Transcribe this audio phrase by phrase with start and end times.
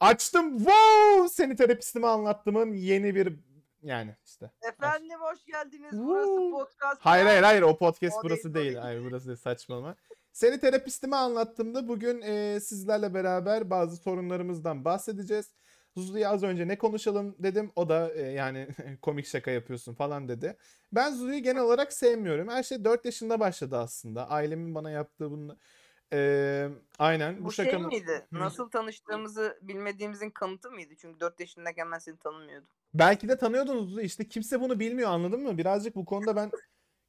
[0.00, 0.58] Açtım.
[0.58, 1.28] Wow!
[1.28, 3.36] Seni terapistime anlattımın yeni bir
[3.82, 4.50] yani işte.
[4.62, 5.92] Efendim hoş geldiniz.
[5.92, 6.50] Burası Woo.
[6.50, 7.00] podcast.
[7.00, 8.66] Hayır hayır hayır o podcast O burası değil.
[8.66, 8.76] değil.
[8.76, 9.96] Hayır burası değil saçmalama.
[10.32, 15.54] Seni terapistime anlattığımda bugün e, sizlerle beraber bazı sorunlarımızdan bahsedeceğiz.
[15.96, 17.72] Zuzu'ya az önce ne konuşalım dedim.
[17.76, 18.68] O da e, yani
[19.02, 20.56] komik şaka yapıyorsun falan dedi.
[20.92, 22.48] Ben Zuzu'yu genel olarak sevmiyorum.
[22.48, 24.28] Her şey 4 yaşında başladı aslında.
[24.30, 25.58] Ailemin bana yaptığı bunu.
[26.12, 26.68] E,
[26.98, 27.86] aynen bu, Bu şey şakanın.
[27.86, 28.26] miydi?
[28.32, 30.94] Nasıl tanıştığımızı bilmediğimizin kanıtı mıydı?
[30.98, 32.68] Çünkü 4 yaşındayken ben seni tanımıyordum.
[32.94, 33.98] Belki de tanıyordunuz.
[34.02, 35.58] İşte kimse bunu bilmiyor anladın mı?
[35.58, 36.50] Birazcık bu konuda ben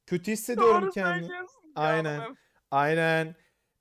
[0.06, 1.26] kötü hissediyorum kendimi.
[1.26, 2.18] söylüyorsun Aynen.
[2.20, 2.36] canım.
[2.70, 3.34] Aynen.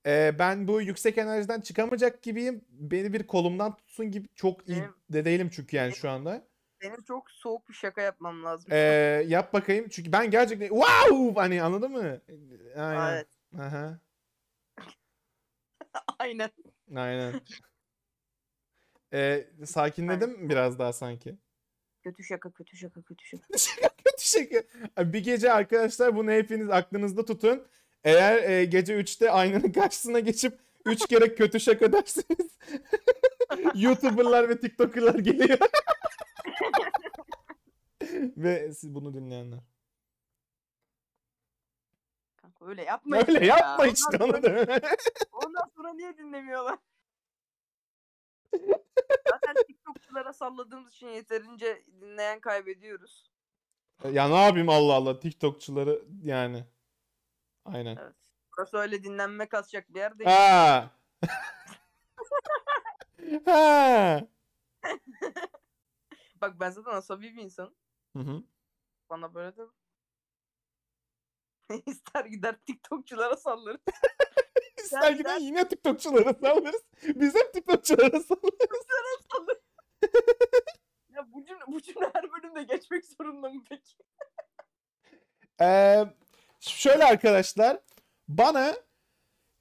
[0.06, 2.66] Ee, ben bu yüksek enerjiden çıkamayacak gibiyim.
[2.70, 6.48] Beni bir kolumdan tutsun gibi çok iyi Benim- de değilim çünkü yani şu anda.
[6.82, 8.72] Benim çok soğuk bir şaka yapmam lazım.
[8.72, 8.78] Ee,
[9.28, 12.22] yap bakayım çünkü ben gerçekten wow hani anladın mı?
[12.78, 13.14] Aynen.
[13.14, 13.28] Evet.
[13.60, 14.00] Aha.
[16.20, 16.50] Aynen.
[16.96, 17.42] Aynen.
[19.14, 21.38] Ee, sakinledim biraz daha sanki.
[22.04, 23.44] Kötü şaka, kötü şaka, kötü şaka.
[24.06, 24.64] Kötü şaka.
[25.14, 27.68] Bir gece arkadaşlar bunu hepiniz aklınızda tutun.
[28.04, 32.58] Eğer e, gece 3'te aynanın karşısına geçip 3 kere kötü şaka derseniz
[33.76, 35.58] YouTuber'lar ve TikToker'lar geliyor.
[38.38, 39.60] ve siz bunu dinleyenler.
[42.62, 43.58] Öyle yapma işte Öyle ya.
[43.58, 44.90] yapma işte Ondan onu sonra- da.
[45.32, 46.80] Ondan sonra niye dinlemiyorlar?
[49.30, 53.32] Zaten TikTokçulara salladığımız için yeterince dinleyen kaybediyoruz.
[54.12, 56.66] ya ne yapayım Allah Allah TikTokçuları yani.
[57.66, 57.98] Aynen.
[57.98, 58.16] Evet.
[58.58, 60.30] Burası öyle dinlenme kasacak bir yer değil.
[60.30, 60.90] Ha.
[63.46, 64.28] ha.
[66.36, 67.76] Bak ben zaten asabi bir insanım.
[68.18, 68.44] Hı hı.
[69.10, 69.62] Bana böyle de
[71.86, 73.82] ister gider TikTokçulara sallarız.
[74.78, 76.82] İster sen- yine TikTokçulara sallarız.
[77.04, 79.62] Biz hep TikTokçulara sallarız.
[81.10, 83.94] ya bu cümle, bu cümle her bölümde geçmek zorunda mı peki?
[85.62, 86.06] Ee,
[86.60, 87.80] şöyle arkadaşlar.
[88.28, 88.76] Bana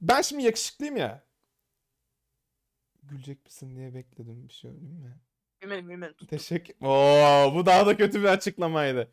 [0.01, 1.25] ben şimdi yakışıklıyım ya.
[3.03, 5.21] Gülecek misin diye bekledim bir şey söyleyeyim mi?
[5.63, 6.27] Bilmedim bilmedim.
[6.27, 6.75] Teşekkür.
[6.87, 9.13] Oo, bu daha da kötü bir açıklamaydı.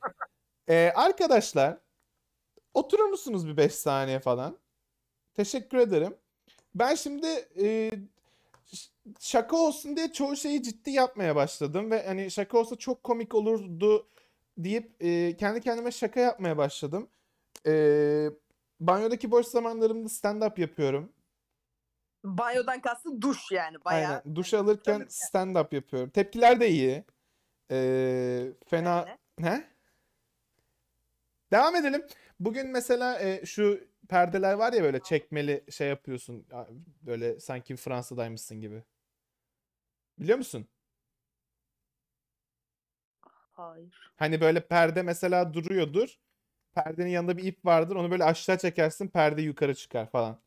[0.70, 1.78] Ee, arkadaşlar
[2.78, 4.58] oturur musunuz bir 5 saniye falan?
[5.34, 6.16] Teşekkür ederim.
[6.76, 7.28] Ben şimdi
[7.62, 7.92] e,
[9.20, 14.08] şaka olsun diye çoğu şeyi ciddi yapmaya başladım ve hani şaka olsa çok komik olurdu
[14.58, 17.10] deyip e, kendi kendime şaka yapmaya başladım.
[17.68, 17.74] E,
[18.80, 21.12] banyodaki boş zamanlarımda stand-up yapıyorum.
[22.24, 24.22] Banyodan kastı duş yani bayağı.
[24.26, 24.36] Aynen.
[24.36, 26.10] Duş alırken stand-up yapıyorum.
[26.10, 27.04] Tepkiler de iyi.
[27.72, 27.78] E,
[28.68, 28.90] fena...
[28.90, 29.18] Yani.
[29.40, 29.68] Ne?
[31.52, 32.06] Devam edelim.
[32.40, 36.46] Bugün mesela e, şu perdeler var ya böyle çekmeli şey yapıyorsun.
[36.52, 36.68] ya,
[37.02, 38.84] Böyle sanki Fransa'daymışsın gibi.
[40.20, 40.68] Biliyor musun?
[43.54, 44.12] Hayır.
[44.16, 46.20] Hani böyle perde mesela duruyordur.
[46.76, 47.96] Perdenin yanında bir ip vardır.
[47.96, 49.08] Onu böyle aşağı çekersin.
[49.08, 50.40] Perde yukarı çıkar falan.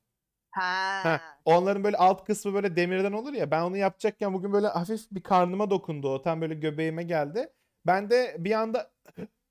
[0.51, 1.01] Ha.
[1.05, 3.51] Ha, onların böyle alt kısmı böyle demirden olur ya.
[3.51, 6.23] Ben onu yapacakken bugün böyle hafif bir karnıma dokundu o.
[6.23, 7.53] Tam böyle göbeğime geldi.
[7.87, 8.91] Ben de bir anda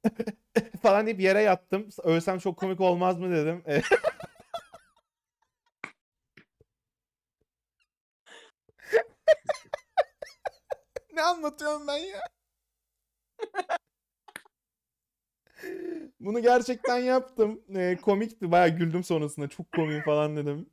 [0.82, 1.90] falan deyip yere yattım.
[2.04, 3.64] Ölsem çok komik olmaz mı dedim.
[3.68, 3.82] E,
[11.14, 12.22] ne anlatıyorum ben ya?
[16.20, 17.62] Bunu gerçekten yaptım.
[17.76, 18.52] E, komikti.
[18.52, 19.48] Bayağı güldüm sonrasında.
[19.48, 20.70] Çok komik falan dedim.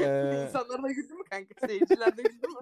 [0.00, 1.66] Ee, İnsanlar da güldü mü kanka?
[1.66, 2.60] Seyirciler de güldü mü?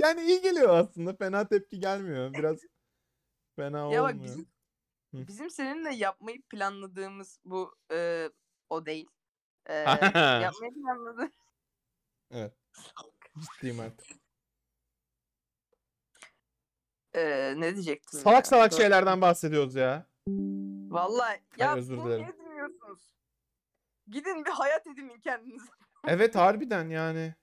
[0.00, 1.16] Yani iyi geliyor aslında.
[1.16, 2.32] Fena tepki gelmiyor.
[2.32, 2.58] Biraz
[3.56, 4.24] fena ya bak olmuyor.
[4.24, 4.46] bizim,
[5.14, 5.26] Hı.
[5.28, 8.30] bizim seninle yapmayı planladığımız bu e,
[8.70, 9.08] o değil.
[9.66, 9.74] E,
[10.42, 11.30] yapmayı planladı.
[12.32, 12.54] Evet.
[13.40, 14.06] Ciddiyim artık.
[17.14, 18.18] E, ne diyecektim?
[18.18, 18.22] ya?
[18.22, 18.76] Salak salak Dur.
[18.76, 20.06] şeylerden bahsediyoruz ya.
[20.88, 22.22] Vallahi ya özür bunu dilerim.
[22.22, 23.14] niye dinliyorsunuz?
[24.08, 25.70] Gidin bir hayat edinin kendinize.
[26.06, 27.34] Evet harbiden yani.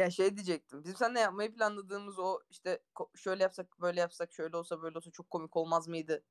[0.00, 0.84] Ya şey diyecektim.
[0.84, 2.78] Bizim seninle yapmayı planladığımız o işte
[3.14, 6.24] şöyle yapsak böyle yapsak şöyle olsa böyle olsa çok komik olmaz mıydı?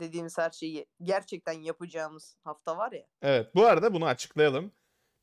[0.00, 3.06] Dediğimiz her şeyi gerçekten yapacağımız hafta var ya.
[3.22, 3.54] Evet.
[3.54, 4.72] Bu arada bunu açıklayalım.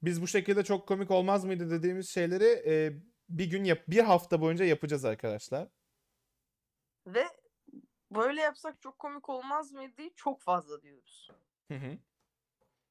[0.02, 2.94] Biz bu şekilde çok komik olmaz mıydı dediğimiz şeyleri e,
[3.30, 5.68] bir gün yap bir hafta boyunca yapacağız arkadaşlar.
[7.08, 7.24] Ve
[8.12, 10.02] böyle yapsak çok komik olmaz mıydı?
[10.16, 11.32] Çok fazla diyoruz.
[11.68, 11.98] Hı hı.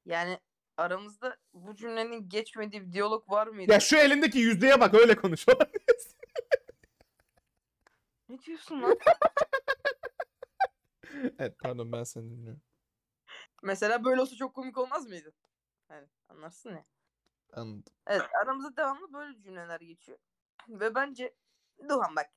[0.05, 0.39] Yani
[0.79, 3.71] aramızda bu cümlenin geçmediği bir diyalog var mıydı?
[3.71, 5.45] Ya şu elindeki yüzdeye bak öyle konuş.
[8.29, 8.97] Ne diyorsun lan?
[11.39, 12.61] evet pardon ben seni dinliyorum.
[13.63, 15.33] Mesela böyle olsa çok komik olmaz mıydı?
[15.89, 16.85] Yani anlarsın ya.
[17.53, 17.93] Anladım.
[18.07, 20.17] Evet aramızda devamlı böyle cümleler geçiyor.
[20.69, 21.35] Ve bence
[21.89, 22.29] Duhan bak.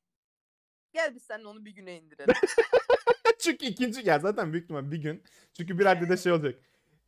[0.93, 2.35] Gel biz seninle onu bir güne indirelim.
[3.39, 5.25] Çünkü ikinci ya zaten büyük ihtimal bir gün.
[5.53, 6.63] Çünkü bir raddede şey olacak.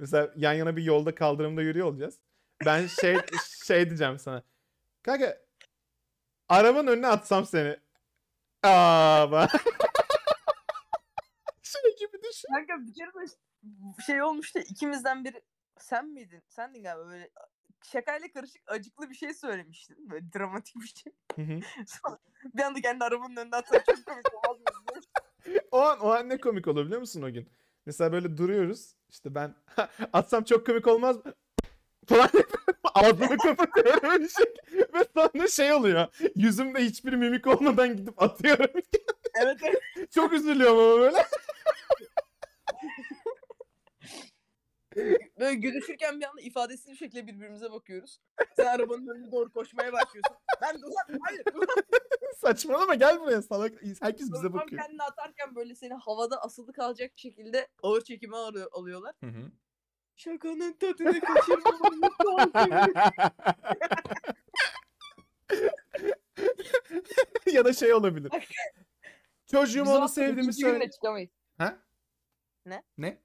[0.04, 2.18] Mesela yan yana bir yolda kaldırımda yürüyor olacağız.
[2.66, 3.16] Ben şey
[3.66, 4.42] şey diyeceğim sana.
[5.02, 5.38] Kanka
[6.48, 7.76] arabanın önüne atsam seni.
[8.62, 9.50] Aa bak.
[11.62, 12.48] şey gibi düşün.
[12.54, 13.32] Kanka bir kere de
[14.06, 15.42] şey olmuştu ikimizden biri
[15.78, 16.42] sen miydin?
[16.48, 17.30] Sendin galiba böyle
[17.84, 20.10] şakayla karışık acıklı bir şey söylemiştin.
[20.10, 21.12] Böyle dramatik bir şey.
[21.86, 22.18] Sonra
[22.54, 25.00] bir anda kendi arabanın önünden atsan çok komik olmaz mı?
[25.70, 27.48] o an o an ne komik olur biliyor musun o gün?
[27.86, 28.94] Mesela böyle duruyoruz.
[29.10, 29.54] İşte ben
[30.12, 31.34] atsam çok komik olmaz mı?
[32.06, 32.28] Falan.
[32.94, 34.46] Ağzımı kapatıyorum bir şey.
[34.94, 36.06] Ve sonra şey oluyor.
[36.36, 38.70] Yüzümde hiçbir mimik olmadan gidip atıyorum.
[39.34, 40.10] evet evet.
[40.14, 41.26] Çok üzülüyorum ama böyle.
[45.40, 48.20] Böyle gülüşürken bir anda ifadesiz bir şekilde birbirimize bakıyoruz.
[48.56, 50.36] Sen arabanın önüne doğru koşmaya başlıyorsun.
[50.62, 51.66] Ben Duhan hayır Duhan.
[52.40, 53.72] Saçmalama gel buraya salak.
[54.00, 54.82] Herkes bize Tam bakıyor.
[54.82, 59.14] kendini atarken böyle seni havada asılı kalacak şekilde ağır çekime alıyor, alıyorlar.
[59.20, 59.50] Hı hı.
[60.16, 62.52] Şakanın tadını kaçırmamam lazım.
[67.52, 68.32] ya da şey olabilir.
[69.46, 70.90] Çocuğum onu sevdiğimi söyle.
[70.90, 71.30] çıkamayız.
[71.58, 71.76] Ha?
[72.66, 72.82] Ne?
[72.98, 73.18] Ne?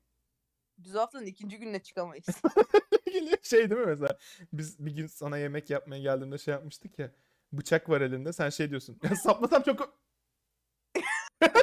[0.84, 2.26] Biz haftanın ikinci gününe çıkamayız.
[3.06, 4.18] Geliyor şey değil mi mesela?
[4.54, 7.12] Biz bir gün sana yemek yapmaya geldiğimde şey yapmıştık ya.
[7.54, 9.00] Bıçak var elinde sen şey diyorsun.
[9.04, 10.00] Ya saplasam çok...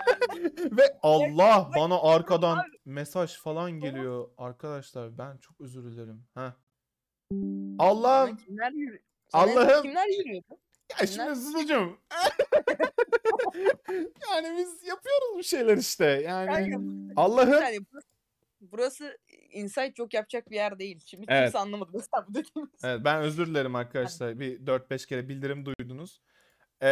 [0.79, 4.29] Ve Allah bana arkadan mesaj falan geliyor.
[4.39, 6.25] Arkadaşlar ben çok özür dilerim.
[6.35, 6.57] Ha.
[7.79, 8.37] Allah'ım.
[8.37, 8.73] Kimler?
[9.33, 9.83] Allah'ım.
[9.83, 10.59] Kimler yürüyordu?
[11.01, 11.99] Ya şimdi Zuzucuğum.
[14.33, 16.05] yani biz yapıyoruz bu şeyler işte.
[16.07, 17.53] Yani Kanka, Bir Allah'ım.
[17.55, 18.09] saniye, burası,
[18.61, 19.19] burası
[19.51, 21.01] insight çok yapacak bir yer değil.
[21.07, 21.45] Şimdi Evet.
[21.45, 22.85] kimse anlamadı mesela bu dediğimiz.
[22.85, 24.41] Evet, ben özür dilerim arkadaşlar.
[24.41, 26.21] Bir 4-5 kere bildirim duydunuz.
[26.83, 26.89] Ee,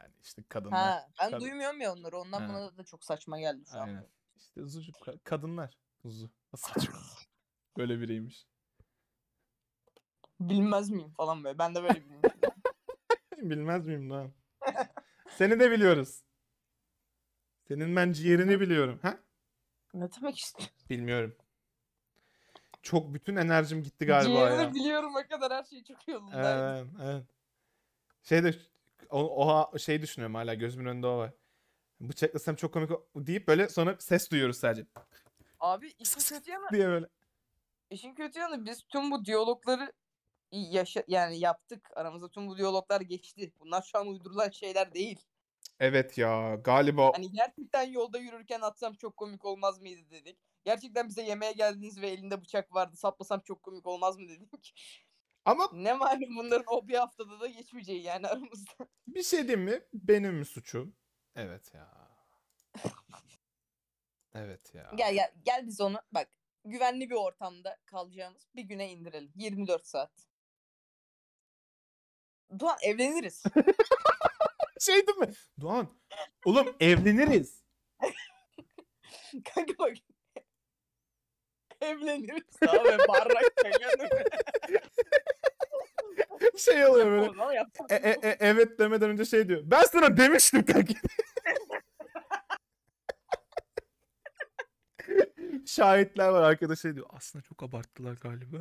[0.00, 0.78] yani işte kadınlar.
[0.78, 2.18] Ha, ben Kad- duymuyorum ya onları.
[2.18, 2.48] Ondan Ha.
[2.48, 3.94] bana da çok saçma geldi şu Aynen.
[3.96, 4.06] an.
[4.36, 5.78] İşte Zuzu ka- kadınlar.
[6.04, 6.30] Zuzu.
[6.56, 6.94] Saçma.
[7.78, 8.46] Böyle biriymiş.
[10.40, 11.58] Bilmez miyim falan böyle.
[11.58, 12.30] Ben de böyle bilmiyorum.
[13.38, 14.32] Bilmez miyim lan?
[15.36, 16.22] Seni de biliyoruz.
[17.68, 18.98] Senin ben ciğerini biliyorum.
[19.02, 19.18] Ha?
[19.94, 20.76] Ne demek istiyorsun?
[20.90, 21.36] Bilmiyorum.
[22.82, 24.74] Çok bütün enerjim gitti galiba Ciğerini ya.
[24.74, 26.50] biliyorum o kadar her şey çok yolunda.
[26.58, 27.24] Evet, evet.
[28.22, 28.54] Şey de
[29.10, 31.32] o, o şey düşünüyorum hala gözümün önünde o var.
[32.00, 34.86] Bıçaklasam çok komik o- deyip böyle sonra ses duyuyoruz sadece
[35.60, 37.06] Abi işin kötü yanı, diye böyle.
[37.90, 39.92] işin kötü yanı biz tüm bu diyalogları
[40.52, 41.90] yaşa yani yaptık.
[41.96, 43.52] Aramızda tüm bu diyaloglar geçti.
[43.60, 45.18] Bunlar şu an uydurulan şeyler değil.
[45.80, 50.38] Evet ya galiba Hani gerçekten yolda yürürken atsam çok komik olmaz mıydı dedik.
[50.64, 52.96] Gerçekten bize yemeğe geldiniz ve elinde bıçak vardı.
[52.96, 54.74] Saplasam çok komik olmaz mı dedik.
[55.44, 58.72] ama Ne malum bunların o bir haftada da geçmeyeceği yani aramızda.
[59.06, 59.80] bir şey diyeyim mi?
[59.94, 60.96] Benim mi suçum?
[61.36, 62.10] Evet ya.
[64.34, 64.92] Evet ya.
[64.96, 66.28] Gel gel gel biz onu bak
[66.64, 69.32] güvenli bir ortamda kalacağımız bir güne indirelim.
[69.34, 70.10] 24 saat.
[72.60, 73.42] Doğan evleniriz.
[74.80, 75.30] Şey değil mi?
[75.60, 75.88] Doğan.
[76.44, 77.62] Oğlum evleniriz.
[79.54, 79.92] Kanka bak.
[81.80, 82.42] evleniriz.
[82.68, 83.88] Abi barrak kanka.
[86.56, 87.30] Şey oluyor böyle.
[87.90, 89.62] E, e, e, evet demeden önce şey diyor.
[89.64, 90.94] Ben sana demiştim kanka.
[95.66, 97.06] Şahitler var arkadaş şey diyor.
[97.10, 98.56] Aslında çok abarttılar galiba.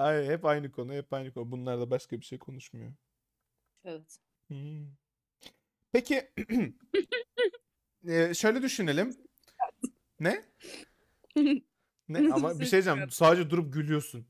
[0.00, 1.50] Ay, hep aynı konu, hep aynı konu.
[1.50, 2.92] Bunlar da başka bir şey konuşmuyor.
[3.84, 4.18] evet.
[4.48, 4.86] Hmm.
[5.92, 6.30] Peki
[8.08, 9.16] e, şöyle düşünelim.
[10.20, 10.44] Ne?
[12.08, 12.32] Ne?
[12.32, 13.10] Ama bir şey diyeceğim.
[13.10, 14.26] Sadece durup gülüyorsun.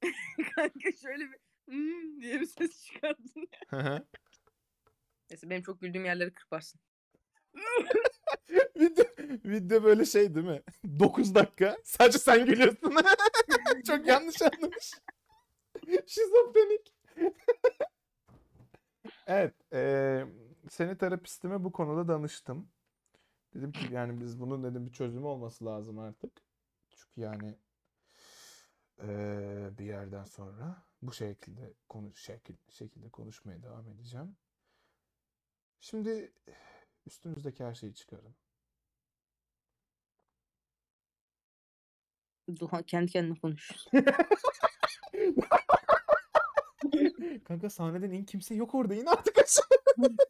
[0.54, 3.48] Kanka şöyle bir "Hmm" diye bir ses çıkardın.
[3.68, 4.06] Hı.
[5.30, 6.80] Neyse benim çok güldüğüm yerleri kırparsın.
[8.76, 9.04] video,
[9.44, 10.62] video böyle şey değil mi?
[11.00, 11.76] 9 dakika.
[11.84, 12.96] Sadece sen gülüyorsun.
[13.86, 14.92] Çok yanlış anlamış.
[16.06, 16.94] Şizofrenik.
[19.26, 19.54] evet.
[19.72, 20.26] eee
[20.70, 22.68] seni terapistime bu konuda danıştım.
[23.54, 26.32] Dedim ki yani biz bunun dedim bir çözümü olması lazım artık.
[26.90, 27.58] Çünkü yani
[29.02, 34.36] eee, bir yerden sonra bu şekilde konuş şekil, şekilde konuşmaya devam edeceğim.
[35.80, 36.32] Şimdi
[37.06, 38.34] üstünüzdeki her şeyi çıkarın.
[42.60, 43.70] Duhan kendi kendine konuş.
[47.44, 49.64] Kanka sahneden in kimse yok orada in artık aşağı.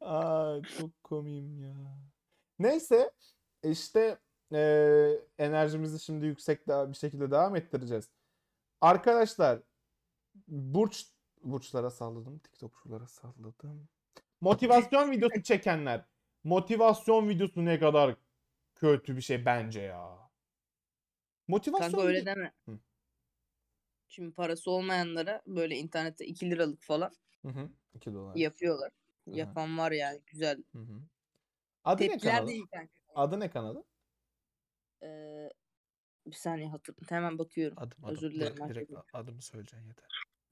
[0.00, 1.74] Aa çok komiyim ya.
[2.58, 3.10] Neyse
[3.64, 4.18] işte
[4.52, 8.10] eee, enerjimizi şimdi yüksek daha bir şekilde devam ettireceğiz.
[8.80, 9.60] Arkadaşlar
[10.48, 11.06] burç
[11.42, 12.38] burçlara salladım.
[12.38, 13.88] TikTokçulara salladım.
[14.40, 16.04] Motivasyon videosu çekenler.
[16.44, 18.16] Motivasyon videosu ne kadar
[18.74, 20.30] kötü bir şey bence ya.
[21.48, 22.52] Motivasyon Kanka öyle video- deme.
[22.68, 22.78] Hı.
[24.08, 27.12] Şimdi parası olmayanlara böyle internette 2 liralık falan
[27.42, 27.70] Hı hı.
[27.94, 28.36] 2 dolar.
[28.36, 28.90] yapıyorlar.
[29.24, 29.30] Hı.
[29.30, 30.62] Yapan var yani güzel.
[30.72, 31.02] Hı hı.
[31.84, 32.48] Adı ne Tepkiler kanalı?
[32.48, 32.92] değil kanka.
[33.14, 33.84] Adı ne kanalı?
[35.02, 35.50] Ee,
[36.26, 37.06] bir saniye hatırlıyorum.
[37.16, 37.78] Hemen bakıyorum.
[37.80, 38.56] Adım Özür dilerim.
[38.56, 40.08] Direkt, direkt adımı söyleyeceksin yeter.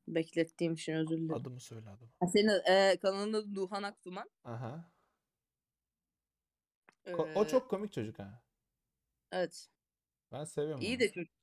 [0.09, 1.35] Beklettiğim için özür dilerim.
[1.35, 2.11] Adımı söyle adımı.
[2.21, 4.31] Ha, Senin e, kanalın adı Duhan Akduman.
[4.45, 4.91] Aha.
[7.05, 8.43] Ko- o Ee, çok komik çocuk ha.
[9.33, 9.69] Evet.
[10.33, 11.01] Ben seviyorum İyi onu.
[11.01, 11.35] de çocuk.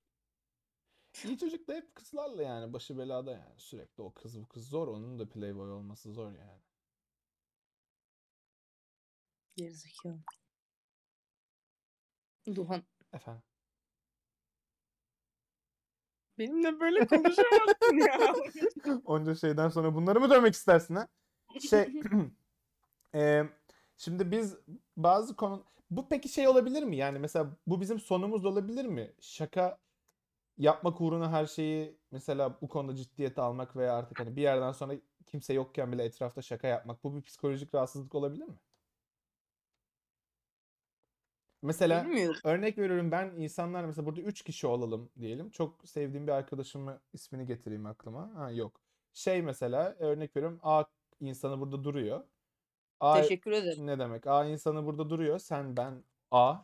[1.26, 2.74] İyi çocuk da hep kızlarla yani.
[2.74, 3.60] Başı belada yani.
[3.60, 4.88] Sürekli o kız bu kız zor.
[4.88, 6.62] Onun da playboy olması zor yani.
[9.56, 10.24] Gerizekalı.
[12.56, 12.84] Duhan.
[13.14, 13.44] Efendim.
[16.40, 18.36] Benimle böyle konuşamazsın ya.
[19.06, 21.08] Onca şeyden sonra bunları mı dövmek istersin ha?
[21.70, 21.94] Şey
[23.14, 23.50] eee,
[23.98, 24.58] şimdi biz
[24.98, 26.98] bazı konu bu peki şey olabilir mi?
[26.98, 29.12] Yani mesela bu bizim sonumuz olabilir mi?
[29.20, 29.78] Şaka
[30.58, 34.94] yapmak uğruna her şeyi mesela bu konuda ciddiyete almak veya artık hani bir yerden sonra
[35.26, 38.56] kimse yokken bile etrafta şaka yapmak bu bir psikolojik rahatsızlık olabilir mi?
[41.62, 42.40] Mesela Bilmiyorum.
[42.44, 45.50] Örnek veriyorum ben insanlar mesela burada 3 kişi olalım diyelim.
[45.50, 48.36] Çok sevdiğim bir arkadaşımı ismini getireyim aklıma.
[48.36, 48.82] Ha yok.
[49.14, 50.84] Şey mesela örnek veriyorum A
[51.20, 52.24] insanı burada duruyor.
[53.00, 53.88] A Teşekkür ederim.
[53.88, 54.28] ne demek?
[54.28, 55.40] A insanı burada duruyor.
[55.40, 56.58] Sen ben A.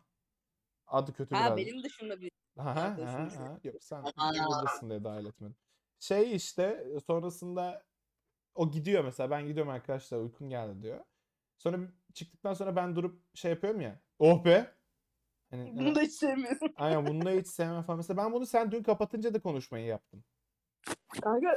[0.87, 1.57] Adı kötü Ha biraz.
[1.57, 2.97] benim dışında bir Ha ha
[3.37, 3.59] ha.
[3.63, 5.55] Yok sen buradasın diye dahil etmedim.
[5.99, 7.83] Şey işte sonrasında
[8.55, 10.99] o gidiyor mesela ben gidiyorum arkadaşlar uykum geldi diyor.
[11.57, 11.77] Sonra
[12.13, 13.99] çıktıktan sonra ben durup şey yapıyorum ya.
[14.19, 14.76] Oh be.
[15.51, 16.73] Hani, Bunu da hiç sevmiyorum.
[16.75, 17.97] Aynen bunu da hiç sevmem falan.
[17.97, 20.23] Mesela ben bunu sen dün kapatınca da konuşmayı yaptım.
[21.21, 21.55] Kanka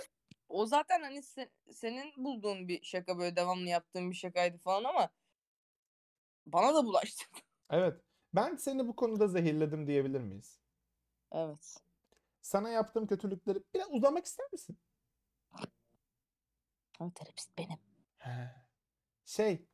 [0.49, 5.11] o zaten hani se- senin bulduğun bir şaka böyle devamlı yaptığın bir şakaydı falan ama
[6.47, 7.25] bana da bulaştı.
[7.73, 8.01] Evet.
[8.35, 10.61] Ben seni bu konuda zehirledim diyebilir miyiz?
[11.33, 11.77] Evet.
[12.41, 14.79] Sana yaptığım kötülükleri biraz uzamak ister misin?
[17.01, 17.79] Ama terapist benim.
[18.19, 18.51] He.
[19.25, 19.67] Şey.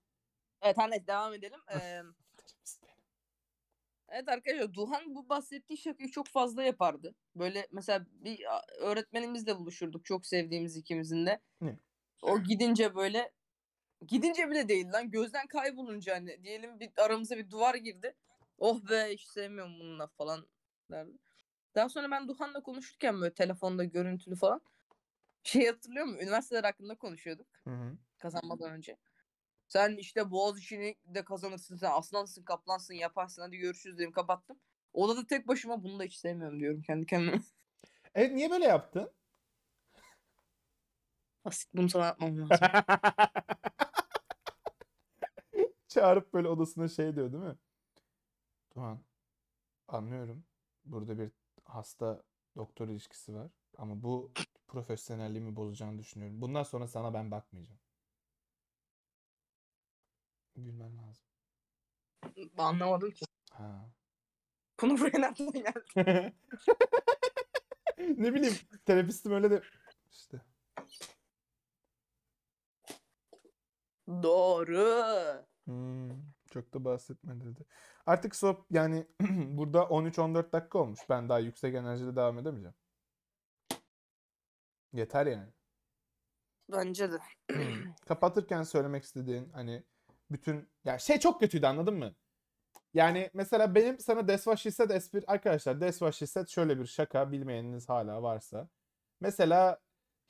[0.62, 1.60] Evet hani devam edelim.
[1.72, 2.02] Ee.
[4.08, 7.14] Evet arkadaşlar Duhan bu bahsettiği şakayı çok fazla yapardı.
[7.36, 8.44] Böyle mesela bir
[8.80, 10.04] öğretmenimizle buluşurduk.
[10.04, 11.40] Çok sevdiğimiz ikimizin de.
[11.60, 11.78] Ne?
[12.22, 13.32] O gidince böyle
[14.06, 18.14] gidince bile değil lan gözden kaybolunca hani diyelim bir aramıza bir duvar girdi.
[18.58, 20.46] Oh be hiç sevmiyorum bununla falan
[20.90, 21.18] derdi.
[21.74, 24.60] Daha sonra ben Duhan'la konuşurken böyle telefonda görüntülü falan
[25.42, 26.20] şey hatırlıyor musun?
[26.22, 27.96] Üniversiteler hakkında konuşuyorduk Hı hı.
[28.18, 28.96] kazanmadan önce.
[29.68, 34.58] Sen işte boğaz işini de kazanırsın sen aslansın kaplansın yaparsın hadi görüşürüz dedim kapattım.
[34.92, 37.40] Odada tek başıma bunu da hiç sevmiyorum diyorum kendi kendime.
[38.14, 39.10] Evet niye böyle yaptın?
[41.44, 42.58] Basit bunu sana atmam lazım.
[45.88, 47.56] Çağırıp böyle odasına şey diyor değil mi?
[48.76, 49.00] Doğan,
[49.88, 50.44] anlıyorum.
[50.84, 51.30] Burada bir
[51.64, 52.22] hasta
[52.56, 53.50] doktor ilişkisi var.
[53.78, 54.32] Ama bu
[54.68, 56.40] profesyonelliğimi bozacağını düşünüyorum.
[56.40, 57.80] Bundan sonra sana ben bakmayacağım.
[60.56, 61.24] Gülmen lazım.
[62.58, 63.24] Anlamadım ki.
[63.50, 63.90] Ha.
[64.82, 66.34] Bunu buraya nereden geldi?
[67.98, 69.62] Ne bileyim terapistim öyle de
[70.12, 70.40] işte.
[74.08, 75.44] Doğru.
[75.64, 76.10] Hmm,
[76.50, 77.64] çok da bahsetme dedi.
[78.06, 81.00] Artık sohb yani burada 13-14 dakika olmuş.
[81.08, 82.74] Ben daha yüksek enerjide devam edemeyeceğim.
[84.92, 85.52] Yeter yani.
[86.72, 87.18] Bence de.
[87.52, 87.94] Hmm.
[88.06, 89.84] Kapatırken söylemek istediğin hani
[90.30, 92.14] bütün ya şey çok kötüydü anladın mı?
[92.94, 98.22] Yani mesela benim sana Desva Şisset espri arkadaşlar Desva Şisset şöyle bir şaka bilmeyeniniz hala
[98.22, 98.68] varsa.
[99.20, 99.80] Mesela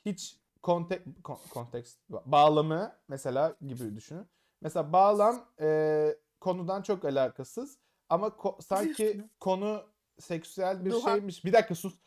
[0.04, 4.26] hiç kontek kon- kontekst bağlamı mesela gibi düşünün.
[4.60, 9.82] Mesela bağlam e, konudan çok alakasız ama ko- sanki konu
[10.18, 11.12] seksüel bir Duhan.
[11.14, 11.44] şeymiş.
[11.44, 11.98] Bir dakika sus.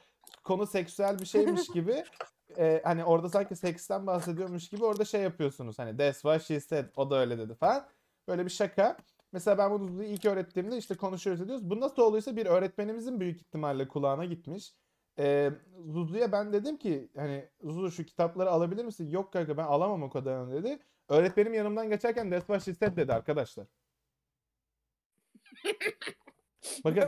[0.43, 2.03] Konu seksüel bir şeymiş gibi
[2.57, 5.79] e, hani orada sanki seksten bahsediyormuş gibi orada şey yapıyorsunuz.
[5.79, 6.85] Hani that's what she said.
[6.95, 7.87] O da öyle dedi falan.
[8.27, 8.97] Böyle bir şaka.
[9.31, 11.69] Mesela ben bunu ilk öğrettiğimde işte konuşuyoruz ediyoruz.
[11.69, 14.73] Bu nasıl olduysa bir öğretmenimizin büyük ihtimalle kulağına gitmiş.
[15.19, 15.51] Ee,
[15.87, 19.09] Zuzu'ya ben dedim ki hani Zuzu şu kitapları alabilir misin?
[19.09, 20.79] Yok kanka ben alamam o kadarını dedi.
[21.09, 23.67] Öğretmenim yanımdan geçerken that's what she said dedi arkadaşlar.
[26.83, 27.03] Bakın.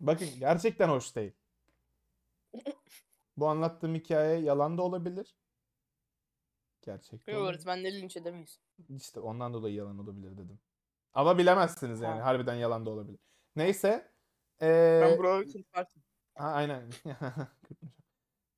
[0.00, 1.32] Bakın gerçekten hoş değil.
[3.38, 5.36] Bu anlattığım hikaye yalan da olabilir.
[6.82, 7.54] Gerçek de Yok olabilir.
[7.54, 8.60] öğretmenleri linç edemeyiz.
[8.88, 10.60] İşte ondan dolayı yalan olabilir dedim.
[11.14, 12.20] Ama bilemezsiniz yani.
[12.20, 12.26] Ha.
[12.26, 13.20] Harbiden yalan da olabilir.
[13.56, 14.12] Neyse.
[14.62, 16.02] Ee, Ben buraları kırparsın.
[16.34, 16.90] ha, aynen.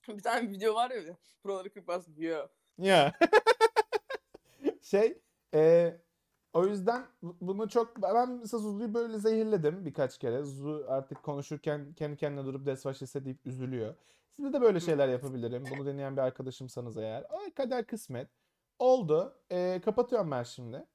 [0.08, 1.16] Bir tane video var ya.
[1.44, 2.14] Buraları kırparsın.
[2.16, 2.46] Yo.
[2.78, 3.12] ya.
[4.82, 5.22] şey
[5.54, 5.96] e,
[6.52, 10.42] o yüzden bu- bunu çok ben mesela Zuzu'yu böyle zehirledim birkaç kere.
[10.42, 13.95] Zuzu artık konuşurken kendi kendine durup desvaşese deyip üzülüyor.
[14.37, 15.64] Size de böyle şeyler yapabilirim.
[15.71, 17.26] Bunu deneyen bir arkadaşımsanız eğer.
[17.30, 18.28] Ay kader kısmet.
[18.78, 19.38] Oldu.
[19.50, 20.87] E, kapatıyorum ben şimdi.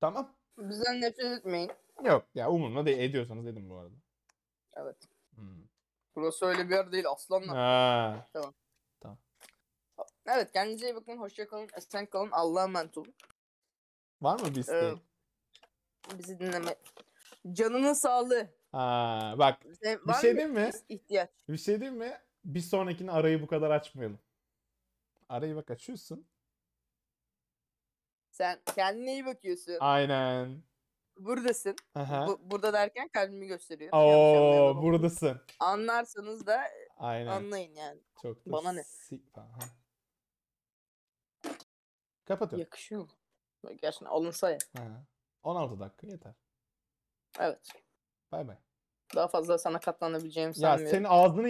[0.00, 0.34] Tamam.
[0.58, 1.70] Bizden nefret etmeyin.
[2.04, 2.98] Yok ya umurumda değil.
[2.98, 3.94] Ediyorsanız edin bu arada.
[4.76, 4.96] Evet.
[5.34, 5.64] Hmm.
[6.16, 7.56] Burası öyle bir yer değil aslanlar.
[7.56, 8.26] Ha.
[10.26, 11.16] Evet kendinize iyi bakın.
[11.18, 11.68] Hoşça kalın.
[11.76, 12.30] Esen kalın.
[12.32, 13.14] Allah'a emanet olun.
[14.22, 15.00] Var mı bir isteğin?
[16.18, 16.74] Bizi dinleme.
[17.52, 18.48] Canının sağlığı.
[18.72, 20.70] Ha, bak Senin- Bir var şey mı diyeyim mi?
[20.88, 21.30] ihtiyaç?
[21.48, 22.18] bir şey diyeyim mi?
[22.44, 24.18] Bir sonrakini arayı bu kadar açmayalım.
[25.28, 26.26] Arayı bak açıyorsun.
[28.30, 29.76] Sen kendine iyi bakıyorsun.
[29.80, 30.62] Aynen.
[31.16, 31.76] Buradasın.
[31.94, 32.26] Aha.
[32.26, 33.92] Bu, burada derken kalbimi gösteriyor.
[33.92, 34.14] Yanlış
[34.78, 35.40] Oo buradasın.
[35.60, 36.60] Anlarsanız da
[36.96, 37.26] Aynen.
[37.26, 38.00] anlayın yani.
[38.22, 38.84] Çok da Bana ne?
[38.84, 39.58] si- Aha.
[42.24, 42.60] Kapatıyorum.
[42.60, 43.08] Yakışıyor mu?
[43.82, 44.58] Gerçekten alınsa ya.
[44.78, 45.02] Aha.
[45.42, 46.34] 16 dakika yeter.
[47.40, 47.68] Evet.
[48.32, 48.56] Bay bay.
[49.14, 50.90] Daha fazla sana katlanabileceğimi Ya sanmıyorum.
[50.96, 51.48] senin ağzını